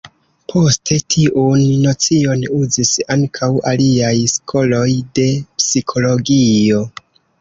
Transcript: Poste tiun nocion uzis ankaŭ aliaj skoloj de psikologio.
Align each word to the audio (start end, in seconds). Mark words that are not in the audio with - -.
Poste 0.51 0.95
tiun 1.15 1.61
nocion 1.83 2.41
uzis 2.61 2.93
ankaŭ 3.17 3.51
aliaj 3.73 4.15
skoloj 4.37 4.87
de 5.21 5.27
psikologio. 5.61 6.83